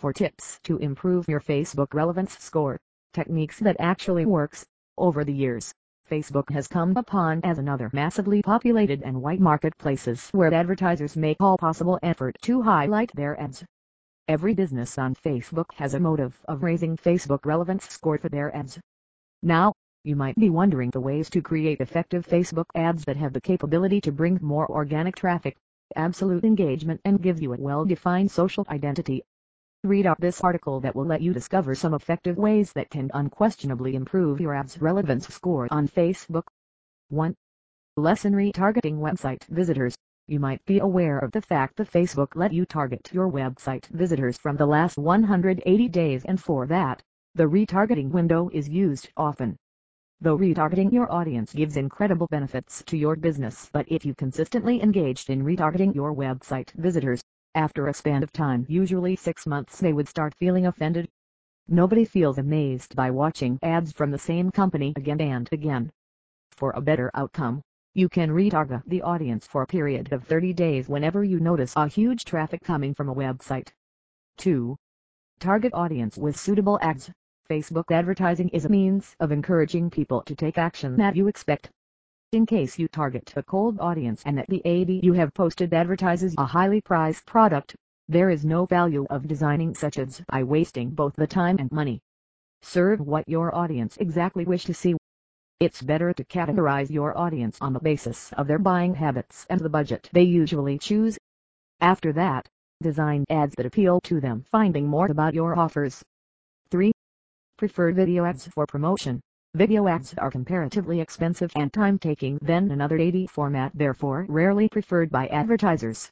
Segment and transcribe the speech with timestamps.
[0.00, 2.78] Four tips to improve your Facebook relevance score,
[3.12, 4.64] techniques that actually works,
[4.96, 5.74] over the years,
[6.10, 11.58] Facebook has come upon as another massively populated and white marketplaces where advertisers make all
[11.58, 13.62] possible effort to highlight their ads.
[14.26, 18.80] Every business on Facebook has a motive of raising Facebook relevance score for their ads.
[19.42, 23.40] Now, you might be wondering the ways to create effective Facebook ads that have the
[23.42, 25.58] capability to bring more organic traffic,
[25.94, 29.24] absolute engagement and give you a well-defined social identity.
[29.84, 33.94] Read up this article that will let you discover some effective ways that can unquestionably
[33.94, 36.42] improve your ads relevance score on Facebook.
[37.08, 37.34] 1.
[37.96, 39.96] Lessen Retargeting Website Visitors
[40.28, 44.36] You might be aware of the fact that Facebook let you target your website visitors
[44.36, 47.02] from the last 180 days and for that,
[47.34, 49.56] the retargeting window is used often.
[50.20, 55.30] Though retargeting your audience gives incredible benefits to your business but if you consistently engaged
[55.30, 57.22] in retargeting your website visitors,
[57.54, 61.08] after a span of time usually 6 months they would start feeling offended.
[61.68, 65.90] Nobody feels amazed by watching ads from the same company again and again.
[66.52, 67.62] For a better outcome,
[67.94, 71.88] you can retarget the audience for a period of 30 days whenever you notice a
[71.88, 73.68] huge traffic coming from a website.
[74.38, 74.76] 2.
[75.38, 77.10] Target audience with suitable ads.
[77.48, 81.70] Facebook advertising is a means of encouraging people to take action that you expect.
[82.32, 86.36] In case you target a cold audience and that the ad you have posted advertises
[86.38, 87.74] a highly priced product,
[88.06, 92.00] there is no value of designing such ads by wasting both the time and money.
[92.62, 94.94] Serve what your audience exactly wish to see.
[95.58, 99.68] It's better to categorize your audience on the basis of their buying habits and the
[99.68, 101.18] budget they usually choose.
[101.80, 102.48] After that,
[102.80, 106.00] design ads that appeal to them finding more about your offers.
[106.70, 106.92] 3.
[107.58, 109.20] Preferred video ads for promotion.
[109.54, 115.26] Video ads are comparatively expensive and time-taking than another AD format therefore rarely preferred by
[115.26, 116.08] advertisers.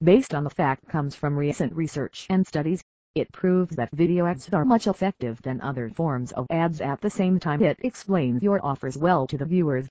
[0.00, 2.84] Based on the fact comes from recent research and studies,
[3.16, 7.10] it proves that video ads are much effective than other forms of ads at the
[7.10, 9.88] same time it explains your offers well to the viewers.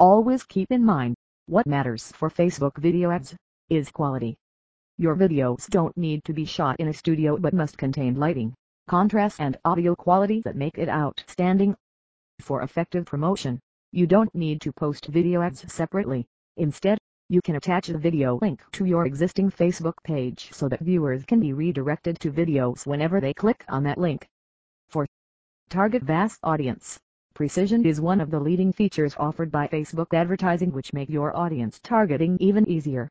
[0.00, 1.14] Always keep in mind,
[1.46, 3.36] what matters for Facebook video ads,
[3.70, 4.36] is quality.
[4.98, 8.52] Your videos don't need to be shot in a studio but must contain lighting,
[8.88, 11.76] contrast and audio quality that make it outstanding.
[12.40, 13.60] For effective promotion,
[13.92, 16.26] you don't need to post video ads separately.
[16.56, 16.98] Instead,
[17.28, 21.40] you can attach a video link to your existing Facebook page so that viewers can
[21.40, 24.28] be redirected to videos whenever they click on that link.
[24.90, 25.06] 4.
[25.70, 27.00] Target vast audience.
[27.34, 31.80] Precision is one of the leading features offered by Facebook advertising which make your audience
[31.82, 33.10] targeting even easier.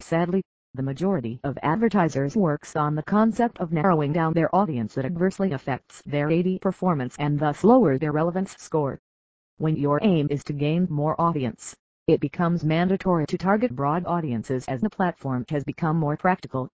[0.00, 0.42] Sadly,
[0.76, 5.52] the majority of advertisers works on the concept of narrowing down their audience that adversely
[5.52, 9.00] affects their AD performance and thus lower their relevance score.
[9.56, 11.74] When your aim is to gain more audience,
[12.06, 16.68] it becomes mandatory to target broad audiences as the platform has become more practical.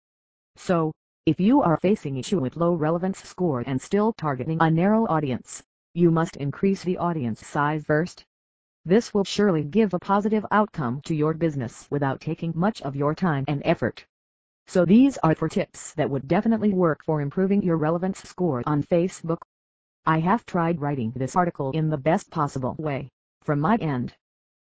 [0.56, 0.92] So,
[1.24, 5.62] if you are facing issue with low relevance score and still targeting a narrow audience,
[5.94, 8.24] you must increase the audience size first.
[8.84, 13.14] This will surely give a positive outcome to your business without taking much of your
[13.14, 14.04] time and effort.
[14.66, 18.82] So these are four tips that would definitely work for improving your relevance score on
[18.82, 19.38] Facebook.
[20.04, 23.08] I have tried writing this article in the best possible way,
[23.42, 24.14] from my end.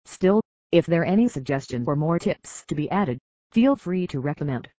[0.05, 3.19] Still, if there are any suggestion or more tips to be added,
[3.51, 4.69] feel free to recommend.